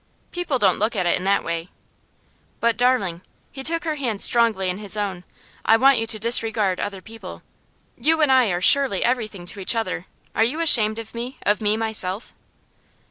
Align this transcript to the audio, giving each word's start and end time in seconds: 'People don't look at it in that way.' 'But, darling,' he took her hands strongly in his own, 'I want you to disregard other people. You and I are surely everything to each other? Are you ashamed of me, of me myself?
'People 0.31 0.57
don't 0.57 0.79
look 0.79 0.95
at 0.95 1.05
it 1.05 1.15
in 1.15 1.25
that 1.25 1.43
way.' 1.43 1.69
'But, 2.59 2.75
darling,' 2.75 3.21
he 3.51 3.61
took 3.61 3.83
her 3.83 3.97
hands 3.97 4.23
strongly 4.23 4.67
in 4.67 4.79
his 4.79 4.97
own, 4.97 5.23
'I 5.65 5.77
want 5.77 5.99
you 5.99 6.07
to 6.07 6.17
disregard 6.17 6.79
other 6.79 7.03
people. 7.03 7.43
You 7.95 8.19
and 8.19 8.31
I 8.31 8.47
are 8.47 8.61
surely 8.61 9.03
everything 9.03 9.45
to 9.45 9.59
each 9.59 9.75
other? 9.75 10.07
Are 10.33 10.43
you 10.43 10.59
ashamed 10.59 10.97
of 10.97 11.13
me, 11.13 11.37
of 11.43 11.61
me 11.61 11.77
myself? 11.77 12.33